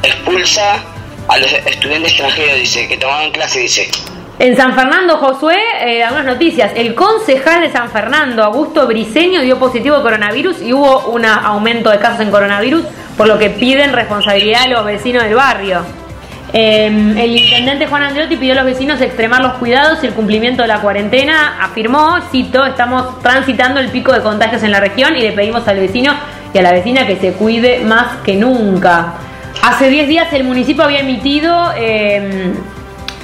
expulsa 0.03 0.83
a 1.27 1.37
los 1.37 1.51
estudiantes 1.51 2.11
extranjeros, 2.13 2.55
dice, 2.55 2.87
que 2.87 2.97
tomaban 2.97 3.31
clase, 3.31 3.59
dice. 3.59 3.91
En 4.39 4.55
San 4.55 4.73
Fernando, 4.73 5.17
Josué, 5.17 5.57
eh, 5.81 6.01
algunas 6.01 6.25
noticias. 6.25 6.71
El 6.75 6.95
concejal 6.95 7.61
de 7.61 7.71
San 7.71 7.91
Fernando, 7.91 8.41
Augusto 8.43 8.87
Briceño, 8.87 9.41
dio 9.41 9.59
positivo 9.59 9.97
a 9.97 10.01
coronavirus 10.01 10.61
y 10.61 10.71
hubo 10.71 11.09
un 11.09 11.25
aumento 11.25 11.89
de 11.89 11.99
casos 11.99 12.21
en 12.21 12.31
coronavirus, 12.31 12.85
por 13.19 13.27
lo 13.27 13.37
que 13.37 13.49
piden 13.49 13.91
responsabilidad 13.91 14.61
a 14.63 14.67
los 14.69 14.85
vecinos 14.85 15.23
del 15.23 15.35
barrio. 15.35 15.81
Em, 16.53 17.17
el 17.17 17.35
intendente 17.35 17.85
Juan 17.85 18.03
Andreotti 18.03 18.37
pidió 18.37 18.53
a 18.53 18.55
los 18.55 18.65
vecinos 18.65 19.01
extremar 19.01 19.41
los 19.41 19.55
cuidados 19.55 20.01
y 20.01 20.07
el 20.07 20.13
cumplimiento 20.13 20.61
de 20.61 20.69
la 20.69 20.79
cuarentena. 20.79 21.57
Afirmó, 21.61 22.17
cito, 22.31 22.65
estamos 22.65 23.19
transitando 23.19 23.81
el 23.81 23.89
pico 23.89 24.13
de 24.13 24.21
contagios 24.21 24.63
en 24.63 24.71
la 24.71 24.79
región 24.79 25.17
y 25.17 25.19
le 25.19 25.33
pedimos 25.33 25.67
al 25.67 25.81
vecino 25.81 26.13
y 26.53 26.59
a 26.59 26.61
la 26.61 26.71
vecina 26.71 27.05
que 27.05 27.17
se 27.17 27.33
cuide 27.33 27.81
más 27.81 28.19
que 28.23 28.37
nunca. 28.37 29.15
Hace 29.63 29.89
10 29.89 30.07
días 30.07 30.31
el 30.31 30.45
municipio 30.45 30.85
había 30.85 31.01
emitido 31.01 31.73
em, 31.75 32.53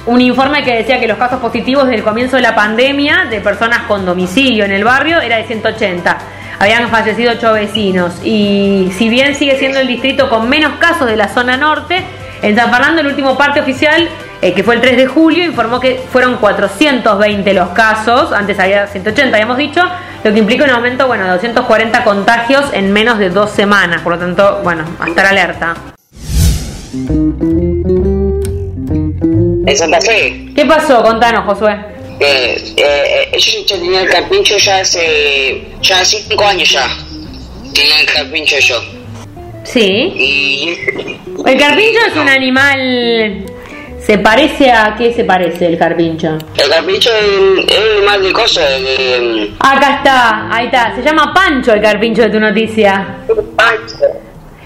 un 0.04 0.20
informe 0.20 0.62
que 0.62 0.74
decía 0.74 1.00
que 1.00 1.08
los 1.08 1.16
casos 1.16 1.40
positivos 1.40 1.84
desde 1.84 1.96
el 1.96 2.04
comienzo 2.04 2.36
de 2.36 2.42
la 2.42 2.54
pandemia 2.54 3.28
de 3.30 3.40
personas 3.40 3.84
con 3.88 4.04
domicilio 4.04 4.66
en 4.66 4.72
el 4.72 4.84
barrio 4.84 5.22
era 5.22 5.38
de 5.38 5.44
180. 5.44 6.35
Habían 6.58 6.88
fallecido 6.88 7.32
8 7.32 7.52
vecinos 7.52 8.14
y 8.24 8.90
si 8.96 9.08
bien 9.08 9.34
sigue 9.34 9.58
siendo 9.58 9.78
el 9.78 9.86
distrito 9.86 10.30
con 10.30 10.48
menos 10.48 10.74
casos 10.78 11.06
de 11.06 11.16
la 11.16 11.28
zona 11.28 11.56
norte, 11.56 12.02
en 12.42 12.56
San 12.56 12.70
Fernando 12.70 13.00
el 13.00 13.08
último 13.08 13.36
parte 13.36 13.60
oficial, 13.60 14.08
eh, 14.40 14.52
que 14.52 14.62
fue 14.62 14.76
el 14.76 14.80
3 14.80 14.96
de 14.96 15.06
julio, 15.06 15.44
informó 15.44 15.80
que 15.80 16.02
fueron 16.10 16.36
420 16.36 17.52
los 17.54 17.68
casos, 17.70 18.32
antes 18.32 18.58
había 18.58 18.86
180 18.86 19.36
habíamos 19.36 19.58
dicho, 19.58 19.82
lo 20.24 20.32
que 20.32 20.38
implica 20.38 20.64
un 20.64 20.70
aumento 20.70 21.06
bueno, 21.06 21.24
de 21.24 21.30
240 21.30 22.04
contagios 22.04 22.64
en 22.72 22.92
menos 22.92 23.18
de 23.18 23.30
dos 23.30 23.50
semanas, 23.50 24.02
por 24.02 24.12
lo 24.14 24.18
tanto, 24.18 24.60
bueno, 24.62 24.84
a 24.98 25.08
estar 25.08 25.26
alerta. 25.26 25.74
En 29.66 29.76
Santa 29.76 30.00
Fe. 30.00 30.52
¿Qué 30.54 30.64
pasó? 30.64 31.02
Contanos, 31.02 31.44
Josué. 31.44 31.95
Eh, 32.18 32.74
eh, 32.76 33.28
ellos 33.32 33.66
ya 33.66 33.76
tenían 33.76 34.04
el 34.04 34.10
carpincho 34.10 34.56
ya 34.56 34.78
hace 34.78 35.62
ya 35.82 36.04
cinco 36.04 36.44
años 36.44 36.70
ya. 36.70 36.88
Tenían 37.74 38.00
el 38.00 38.06
carpincho 38.06 38.58
yo. 38.58 38.82
Sí. 39.64 40.12
Y 40.16 40.78
el 41.44 41.58
carpincho 41.58 42.00
es 42.06 42.16
un 42.16 42.28
animal. 42.28 43.46
¿Se 44.06 44.18
parece 44.18 44.70
a 44.70 44.94
qué 44.96 45.12
se 45.12 45.24
parece 45.24 45.66
el 45.66 45.76
carpincho? 45.76 46.38
El 46.56 46.70
carpincho 46.70 47.10
es 47.12 47.26
un, 47.26 47.94
animal 47.96 48.22
de 48.22 48.32
cosas. 48.32 48.80
De... 48.80 49.52
Acá 49.58 49.96
está, 49.96 50.48
ahí 50.54 50.66
está. 50.66 50.94
Se 50.94 51.02
llama 51.02 51.34
Pancho 51.34 51.72
el 51.72 51.82
carpincho 51.82 52.22
de 52.22 52.30
tu 52.30 52.38
noticia. 52.38 53.16
Pancho. 53.56 53.96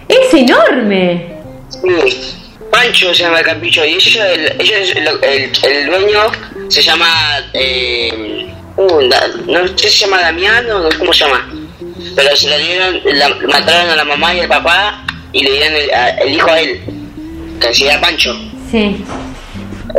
Es 0.06 0.34
enorme. 0.34 1.36
Sí. 1.70 2.36
Pancho 2.70 3.14
se 3.14 3.22
llama 3.24 3.40
el 3.40 3.44
carpincho 3.46 3.84
y 3.84 3.94
ellos, 3.94 4.16
el, 4.16 4.60
ellos 4.60 4.92
el, 4.94 5.50
el, 5.70 5.86
dueño 5.86 6.20
se 6.70 6.82
llama 6.82 7.40
eh, 7.52 8.46
uh, 8.76 9.00
no 9.46 9.68
sé 9.76 9.90
si 9.90 9.98
se 9.98 10.04
llama 10.04 10.20
Damián 10.20 10.70
o 10.70 10.88
cómo 10.98 11.12
se 11.12 11.24
llama. 11.24 11.48
Pero 12.14 12.36
se 12.36 12.48
le 12.48 12.58
dieron 12.58 13.00
la, 13.04 13.28
mataron 13.28 13.90
a 13.90 13.96
la 13.96 14.04
mamá 14.04 14.34
y 14.34 14.40
al 14.40 14.48
papá 14.48 15.04
y 15.32 15.42
le 15.42 15.52
dieron 15.52 15.74
el, 16.22 16.34
hijo 16.34 16.50
a 16.50 16.60
él 16.60 16.80
que 17.60 17.74
se 17.74 17.84
llama 17.84 18.00
Pancho. 18.02 18.34
Sí. 18.70 19.04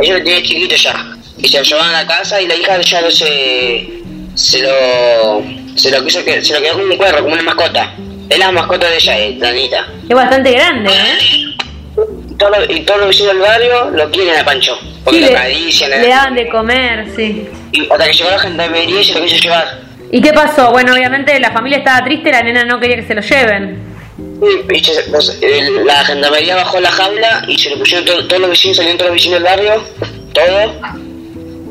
Ellos 0.00 0.18
lo 0.18 0.24
tenían 0.24 0.42
chiquito 0.42 0.76
ya. 0.76 1.16
Y 1.38 1.48
se 1.48 1.58
lo 1.58 1.64
llevaban 1.64 1.94
a 1.94 2.02
la 2.02 2.06
casa 2.06 2.40
y 2.40 2.46
la 2.46 2.54
hija 2.54 2.80
ya 2.80 3.02
no 3.02 3.10
se 3.10 4.02
se 4.34 4.62
lo 4.62 5.42
se 5.76 5.90
lo 5.90 6.04
quiso 6.04 6.24
que 6.24 6.42
se 6.42 6.54
lo 6.54 6.62
quedó 6.62 6.74
como 6.74 6.92
un 6.92 6.98
perro 6.98 7.22
como 7.22 7.34
una 7.34 7.42
mascota. 7.42 7.94
Es 8.28 8.38
la 8.38 8.50
mascota 8.50 8.88
de 8.88 8.96
ella 8.96 9.18
eh, 9.18 9.36
Danita 9.38 9.86
es 10.08 10.16
bastante 10.16 10.52
grande 10.52 10.90
eh 10.90 11.52
y 12.68 12.80
todos 12.80 13.00
los 13.00 13.08
vecinos 13.08 13.32
del 13.32 13.42
barrio 13.42 13.90
lo 13.90 14.10
quieren 14.10 14.36
a 14.36 14.44
Pancho. 14.44 14.78
Porque 15.04 15.20
le, 15.20 15.88
Le 15.88 16.08
dan 16.08 16.34
de 16.34 16.48
comer, 16.48 17.06
sí. 17.16 17.48
Y 17.72 17.82
hasta 17.82 18.06
que 18.06 18.12
llegó 18.12 18.30
la 18.30 18.38
gendarmería 18.38 19.00
y 19.00 19.04
se 19.04 19.14
lo 19.14 19.24
quiso 19.24 19.36
llevar. 19.36 19.80
¿Y 20.10 20.20
qué 20.20 20.32
pasó? 20.32 20.70
Bueno, 20.70 20.92
obviamente 20.92 21.38
la 21.40 21.50
familia 21.52 21.78
estaba 21.78 22.04
triste, 22.04 22.30
la 22.30 22.42
nena 22.42 22.64
no 22.64 22.78
quería 22.78 22.96
que 22.96 23.06
se 23.06 23.14
lo 23.14 23.22
lleven. 23.22 23.78
la 25.84 26.04
gendarmería 26.04 26.56
bajó 26.56 26.80
la 26.80 26.90
jaula 26.90 27.44
y 27.48 27.58
se 27.58 27.70
lo 27.70 27.78
pusieron 27.78 28.04
todos 28.04 28.40
los 28.40 28.50
vecinos, 28.50 28.76
salieron 28.76 28.98
todos 28.98 29.10
los 29.10 29.16
vecinos 29.16 29.42
del 29.42 29.44
barrio, 29.44 29.84
todo, 30.34 30.74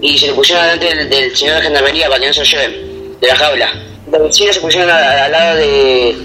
y 0.02 0.18
se 0.18 0.28
lo 0.28 0.36
pusieron 0.36 0.80
delante 0.80 1.16
del, 1.16 1.36
señor 1.36 1.58
de 1.58 1.62
gendarmería 1.62 2.08
para 2.08 2.20
que 2.20 2.28
no 2.28 2.34
se 2.34 2.40
lo 2.40 2.46
lleven, 2.46 3.20
de 3.22 3.28
la 3.28 3.36
jaula. 3.36 3.91
Los 4.12 4.22
vecinos 4.24 4.56
se 4.56 4.62
pusieron 4.62 4.90
al, 4.90 5.32
lado 5.32 5.58
de, 5.58 6.16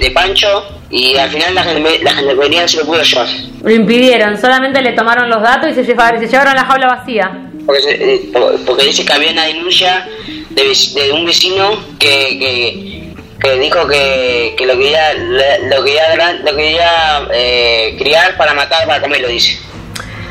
de 0.00 0.10
Pancho 0.10 0.76
y 0.90 1.16
al 1.16 1.30
final 1.30 1.54
la, 1.54 1.64
la 1.64 2.10
gendarmería 2.12 2.68
se 2.68 2.78
lo 2.78 2.86
pudo 2.86 3.02
llevar. 3.02 3.28
Lo 3.62 3.70
impidieron, 3.70 4.40
solamente 4.40 4.80
le 4.80 4.92
tomaron 4.92 5.28
los 5.28 5.42
datos 5.42 5.70
y 5.70 5.74
se 5.74 5.84
llevaron, 5.84 6.20
se 6.20 6.28
llevaron 6.28 6.54
la 6.54 6.64
jaula 6.64 6.86
vacía. 6.86 7.30
Porque, 7.64 7.82
eh, 7.88 8.30
porque 8.64 8.84
dice 8.84 9.04
que 9.04 9.12
había 9.12 9.32
una 9.32 9.46
denuncia 9.46 10.08
de, 10.50 11.12
un 11.12 11.26
vecino 11.26 11.84
que, 11.98 13.10
que, 13.40 13.58
dijo 13.58 13.86
que, 13.88 14.54
que, 14.56 14.66
lo 14.66 14.78
quería, 14.78 15.14
lo 15.14 15.84
quería, 15.84 16.32
lo 16.44 16.56
quería 16.56 17.28
eh, 17.32 17.96
criar 17.98 18.36
para 18.36 18.54
matar, 18.54 18.86
para 18.86 19.00
comerlo, 19.00 19.28
dice. 19.28 19.58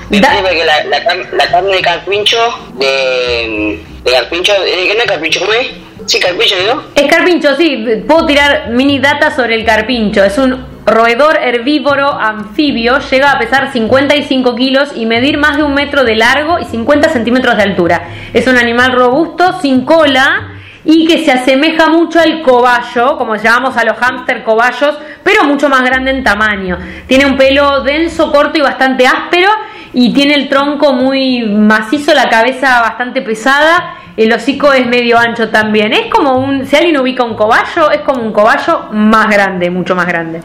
Dice 0.09 0.27
que 0.51 0.63
la, 0.63 0.83
la, 0.85 1.03
carne 1.49 1.75
de 1.75 1.81
carpincho, 1.81 2.37
de, 2.75 3.83
de 4.03 4.11
carpincho, 4.11 4.53
¿de 4.61 4.87
qué 4.87 4.93
no 4.95 5.01
es 5.01 5.09
carpincho? 5.09 5.39
¿Cómo 5.39 5.53
es? 5.53 5.67
Sí, 6.05 6.19
carpincho, 6.19 6.55
¿no? 6.67 6.83
Es 6.95 7.11
carpincho, 7.11 7.55
sí. 7.55 7.85
Puedo 8.07 8.25
tirar 8.25 8.69
mini 8.69 8.99
data 8.99 9.35
sobre 9.35 9.55
el 9.55 9.65
carpincho. 9.65 10.23
Es 10.23 10.37
un 10.37 10.65
roedor 10.85 11.37
herbívoro 11.41 12.13
anfibio. 12.13 12.99
Llega 12.99 13.31
a 13.31 13.39
pesar 13.39 13.71
55 13.71 14.55
kilos 14.55 14.91
y 14.95 15.05
medir 15.05 15.37
más 15.37 15.57
de 15.57 15.63
un 15.63 15.73
metro 15.73 16.03
de 16.03 16.15
largo 16.15 16.59
y 16.59 16.65
50 16.65 17.09
centímetros 17.09 17.57
de 17.57 17.63
altura. 17.63 18.09
Es 18.33 18.47
un 18.47 18.57
animal 18.57 18.91
robusto, 18.91 19.59
sin 19.61 19.83
cola 19.83 20.51
y 20.85 21.07
que 21.07 21.25
se 21.25 21.31
asemeja 21.31 21.87
mucho 21.87 22.19
al 22.19 22.43
cobayo, 22.43 23.17
como 23.17 23.35
llamamos 23.35 23.75
a 23.75 23.83
los 23.83 23.97
hámster 23.97 24.43
cobayos, 24.43 24.95
pero 25.23 25.43
mucho 25.43 25.67
más 25.67 25.83
grande 25.83 26.11
en 26.11 26.23
tamaño. 26.23 26.77
Tiene 27.07 27.25
un 27.25 27.37
pelo 27.37 27.81
denso, 27.81 28.31
corto 28.31 28.59
y 28.59 28.61
bastante 28.61 29.07
áspero 29.07 29.49
y 29.95 30.13
tiene 30.13 30.35
el 30.35 30.49
tronco 30.49 30.93
muy 30.93 31.41
macizo, 31.43 32.13
la 32.13 32.29
cabeza 32.29 32.81
bastante 32.81 33.23
pesada 33.23 34.01
el 34.17 34.31
hocico 34.31 34.71
es 34.71 34.85
medio 34.85 35.17
ancho 35.17 35.49
también. 35.49 35.91
Es 35.93 36.07
como 36.09 36.37
un, 36.37 36.65
si 36.65 36.75
alguien 36.75 36.97
ubica 36.97 37.23
un 37.23 37.35
cobayo, 37.35 37.91
es 37.91 38.01
como 38.01 38.21
un 38.21 38.31
cobayo 38.31 38.87
más 38.91 39.29
grande, 39.29 39.69
mucho 39.69 39.95
más 39.95 40.07
grande. 40.07 40.41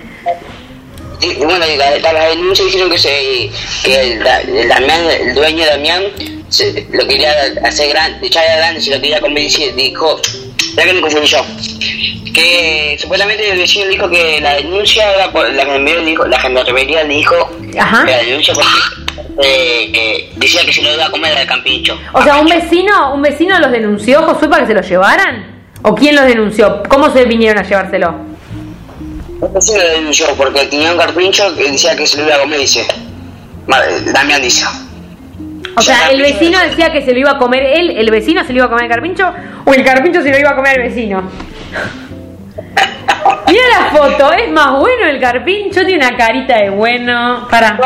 bueno, 1.38 1.59
la, 1.59 2.12
la 2.12 2.25
denuncia 2.30 2.64
dijeron 2.64 2.90
que, 2.90 2.99
se, 2.99 3.50
que 3.85 4.00
el, 4.00 4.26
el, 4.57 4.69
Damián, 4.69 5.00
el 5.21 5.35
dueño 5.35 5.64
de 5.64 5.71
Damián 5.71 6.02
se, 6.49 6.87
lo 6.90 7.07
quería 7.07 7.33
hacer 7.64 7.90
grande, 7.90 8.26
echar 8.26 8.45
grande, 8.57 8.80
se 8.80 8.90
lo 8.90 9.00
quería 9.00 9.21
y 9.25 9.73
dijo, 9.73 10.21
ya 10.76 10.85
que 10.85 10.92
me 10.92 11.00
confundí 11.00 11.28
yo, 11.28 11.45
que 12.35 12.97
supuestamente 13.00 13.50
el 13.50 13.59
vecino 13.59 13.87
dijo 13.87 14.09
que 14.11 14.40
la 14.40 14.54
denuncia 14.54 15.14
era 15.14 15.30
por, 15.30 15.49
la 15.52 15.62
gendarmería 15.62 16.04
dijo, 16.04 16.26
la 16.26 16.40
gendarmería 16.40 17.04
le 17.04 17.14
dijo 17.14 17.50
Ajá. 17.78 18.04
que 18.04 18.11
la 18.11 18.19
denuncia 18.19 18.54
eh, 19.43 20.31
decía 20.37 20.64
que 20.64 20.73
se 20.73 20.83
lo 20.83 20.95
iba 20.95 21.07
a 21.07 21.11
comer 21.11 21.37
al 21.37 21.47
campincho. 21.47 21.99
O 22.12 22.23
sea, 22.23 22.38
un 22.38 22.47
vecino, 22.47 23.14
un 23.14 23.23
vecino 23.23 23.59
los 23.59 23.71
denunció, 23.71 24.23
Josué, 24.23 24.49
para 24.49 24.62
que 24.62 24.69
se 24.69 24.75
lo 24.75 24.83
llevaran. 24.83 25.61
¿O 25.83 25.95
quién 25.95 26.14
los 26.14 26.26
denunció? 26.26 26.83
¿Cómo 26.88 27.11
se 27.11 27.25
vinieron 27.25 27.59
a 27.59 27.67
llevárselo? 27.67 28.14
Un 29.40 29.55
vecino 29.55 29.79
lo 29.83 29.88
denunció 29.90 30.26
porque 30.37 30.67
tenía 30.67 30.93
un 30.93 30.99
carpincho 30.99 31.55
que 31.57 31.71
decía 31.71 31.97
que 31.97 32.07
se 32.07 32.19
lo 32.19 32.26
iba 32.26 32.37
a 32.37 32.40
comer, 32.40 32.61
dice. 32.61 32.87
Damián 34.12 34.43
dice. 34.43 34.64
O 35.76 35.83
sea, 35.83 36.11
el 36.11 36.21
vecino 36.21 36.59
decía 36.61 36.93
que 36.93 37.02
se 37.02 37.12
lo 37.12 37.21
iba 37.21 37.31
a 37.33 37.38
comer 37.38 37.62
él, 37.62 37.90
el 37.90 38.11
vecino 38.11 38.45
se 38.45 38.52
lo 38.52 38.59
iba 38.59 38.67
a 38.67 38.69
comer 38.69 38.85
el 38.85 38.90
carpincho, 38.90 39.33
o 39.64 39.73
el 39.73 39.85
carpincho 39.85 40.21
se 40.23 40.31
lo 40.31 40.38
iba 40.38 40.50
a 40.50 40.57
comer 40.57 40.81
el 40.81 40.88
vecino. 40.88 41.23
Mira 43.47 43.62
la 43.81 43.90
foto, 43.90 44.33
es 44.33 44.50
más 44.50 44.79
bueno 44.79 45.07
el 45.07 45.21
carpincho, 45.21 45.85
tiene 45.85 46.07
una 46.07 46.17
carita 46.17 46.57
de 46.59 46.71
bueno. 46.71 47.47
Para. 47.50 47.79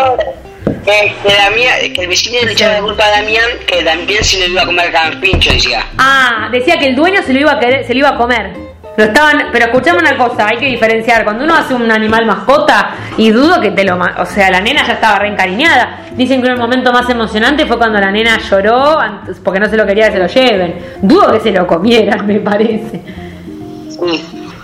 Damián, 0.65 1.93
que 1.93 2.03
el 2.03 2.09
vecino 2.09 2.39
le 2.45 2.53
echaba 2.53 2.75
de 2.75 2.81
culpa 2.83 3.05
a 3.07 3.11
Damián 3.11 3.45
que 3.67 3.83
Damián 3.83 4.25
se 4.25 4.39
lo 4.39 4.47
iba 4.47 4.63
a 4.63 4.67
comer 4.67 4.87
el 4.87 4.93
carpincho, 4.93 5.53
decía. 5.53 5.87
Ah, 5.99 6.49
decía 6.51 6.79
que 6.79 6.87
el 6.87 6.97
dueño 6.97 7.23
se 7.23 7.33
lo 7.33 7.41
iba 7.41 7.53
a 7.53 7.61
querer, 7.61 7.87
se 7.87 7.95
lo 7.95 8.01
iba 8.01 8.11
a 8.11 8.17
comer. 8.17 8.53
Lo 8.97 9.05
estaban, 9.05 9.47
pero 9.51 9.67
escuchame 9.67 9.99
una 9.99 10.17
cosa, 10.17 10.47
hay 10.47 10.59
que 10.59 10.67
diferenciar. 10.67 11.25
Cuando 11.25 11.45
uno 11.45 11.55
hace 11.55 11.75
un 11.75 11.91
animal 11.91 12.27
mascota, 12.27 12.95
y 13.17 13.31
dudo 13.31 13.61
que 13.61 13.73
te 13.73 13.85
lo. 13.85 13.99
O 14.19 14.27
sea, 14.27 14.51
la 14.51 14.61
nena 14.61 14.87
ya 14.87 14.95
estaba 14.95 15.19
reencariñada. 15.19 16.01
Dicen 16.13 16.41
que 16.41 16.49
el 16.49 16.57
momento 16.57 16.93
más 16.93 17.09
emocionante 17.11 17.67
fue 17.67 17.77
cuando 17.77 17.99
la 17.99 18.13
nena 18.13 18.39
lloró 18.39 18.99
porque 19.43 19.59
no 19.59 19.69
se 19.69 19.77
lo 19.77 19.85
quería 19.85 20.07
que 20.07 20.13
se 20.13 20.19
lo 20.19 20.27
lleven. 20.29 20.77
Dudo 21.03 21.33
que 21.33 21.41
se 21.41 21.51
lo 21.51 21.67
comieran, 21.67 22.25
me 22.27 22.39
parece. 22.39 23.01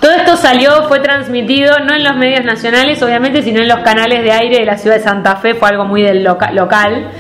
Todo 0.01 0.13
esto 0.13 0.37
salió, 0.37 0.89
fue 0.89 1.01
transmitido 1.01 1.79
no 1.81 1.95
en 1.95 2.05
los 2.05 2.17
medios 2.17 2.45
nacionales, 2.45 3.03
obviamente, 3.03 3.43
sino 3.43 3.61
en 3.61 3.69
los 3.69 3.81
canales 3.81 4.23
de 4.23 4.33
aire 4.33 4.61
de 4.61 4.65
la 4.65 4.79
ciudad 4.79 4.97
de 4.97 5.03
Santa 5.03 5.37
Fe. 5.37 5.55
Fue 5.55 5.69
algo 5.69 5.85
muy 5.85 6.03
del 6.03 6.25
local. 6.25 7.11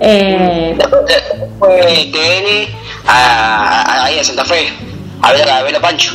Eh, 0.00 0.78
fue 1.58 2.10
TN 2.12 2.74
ahí 3.06 4.18
a 4.18 4.24
Santa 4.24 4.44
Fe, 4.44 4.68
a 5.20 5.32
ver 5.32 5.50
a, 5.50 5.62
ver 5.62 5.76
a 5.76 5.80
Pancho. 5.80 6.14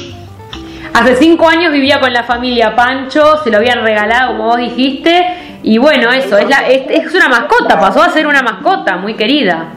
Hace 0.94 1.18
cinco 1.18 1.48
años 1.48 1.74
vivía 1.74 2.00
con 2.00 2.14
la 2.14 2.24
familia 2.24 2.76
Pancho, 2.76 3.44
se 3.44 3.52
lo 3.52 3.58
habían 3.58 3.84
regalado, 3.84 4.32
como 4.32 4.46
vos 4.46 4.58
dijiste, 4.58 5.60
y 5.62 5.78
bueno, 5.78 6.10
eso, 6.12 6.38
es, 6.38 6.48
la, 6.48 6.68
es, 6.68 7.14
una 7.14 7.28
mascota, 7.28 7.80
pasó 7.80 8.02
a 8.02 8.10
ser 8.10 8.26
una 8.26 8.42
mascota 8.42 8.96
muy 8.96 9.16
querida. 9.16 9.74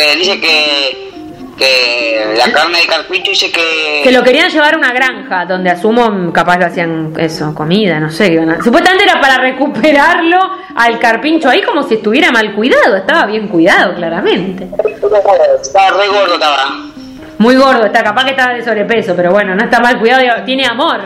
Eh, 0.00 0.16
dice 0.16 0.40
que, 0.40 1.11
que 1.56 2.34
la 2.36 2.50
carne 2.52 2.78
de 2.80 2.86
carpincho 2.86 3.30
dice 3.30 3.50
que... 3.50 4.00
Que 4.04 4.12
lo 4.12 4.22
querían 4.22 4.48
llevar 4.50 4.74
a 4.74 4.78
una 4.78 4.92
granja, 4.92 5.44
donde 5.44 5.70
asumo 5.70 6.32
capaz 6.32 6.58
lo 6.58 6.66
hacían 6.66 7.12
eso, 7.18 7.54
comida, 7.54 8.00
no 8.00 8.10
sé. 8.10 8.40
Supuestamente 8.62 9.04
era 9.04 9.20
para 9.20 9.38
recuperarlo 9.38 10.38
al 10.74 10.98
carpincho 10.98 11.48
ahí 11.48 11.62
como 11.62 11.82
si 11.82 11.94
estuviera 11.94 12.30
mal 12.30 12.54
cuidado, 12.54 12.96
estaba 12.96 13.26
bien 13.26 13.48
cuidado, 13.48 13.94
claramente. 13.94 14.68
Estaba 15.60 15.98
re 15.98 16.08
gordo, 16.08 16.34
estaba. 16.34 16.92
Muy 17.38 17.56
gordo, 17.56 17.86
está 17.86 18.02
capaz 18.02 18.24
que 18.24 18.30
está 18.30 18.54
de 18.54 18.64
sobrepeso, 18.64 19.14
pero 19.16 19.32
bueno, 19.32 19.54
no 19.54 19.64
está 19.64 19.80
mal 19.80 19.98
cuidado, 19.98 20.22
tiene 20.44 20.66
amor. 20.66 21.00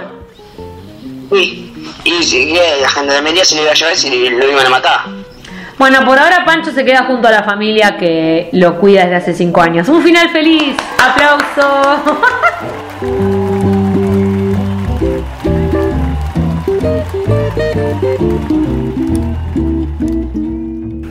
Sí, 1.33 1.73
y 2.05 2.23
si 2.23 2.55
la 2.81 2.88
gendarmería 2.88 3.45
se 3.45 3.57
lo 3.57 3.62
iba 3.62 3.73
a 3.73 3.75
llevar 3.75 3.97
si 3.97 4.11
lo 4.11 4.50
iban 4.50 4.67
a 4.67 4.71
matar. 4.71 5.00
Bueno, 5.78 6.04
por 6.06 6.18
ahora 6.18 6.45
Pancho 6.45 6.71
se 6.71 6.85
queda 6.85 7.04
junto 7.04 7.28
a 7.28 7.30
la 7.30 7.42
familia 7.42 7.97
que 7.99 8.49
lo 8.52 8.78
cuida 8.78 9.02
desde 9.02 9.16
hace 9.16 9.35
cinco 9.35 9.61
años. 9.61 9.88
Un 9.88 10.02
final 10.02 10.30
feliz. 10.30 10.75
Aplauso. 10.99 12.02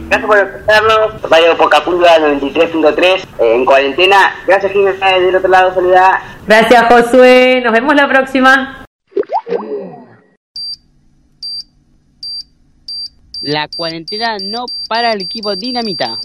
Gracias 0.08 0.28
por 0.28 0.38
escucharnos. 0.38 1.22
Radio 1.30 1.58
Pocapulga 1.58 2.18
93.3 2.20 3.26
en 3.40 3.66
cuarentena. 3.66 4.36
Gracias, 4.48 4.72
Jiménez, 4.72 5.00
del 5.00 5.36
otro 5.36 5.50
lado, 5.50 5.74
Soledad. 5.74 6.20
Gracias, 6.48 6.86
Josué. 6.86 7.62
Nos 7.64 7.74
vemos 7.74 7.96
la 7.96 8.08
próxima. 8.08 8.85
La 13.46 13.68
cuarentena 13.68 14.40
no 14.40 14.66
para 14.88 15.14
el 15.14 15.22
equipo 15.22 15.56
Dinamita. 15.56 16.18